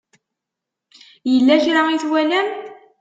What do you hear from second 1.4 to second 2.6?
kra i twalam?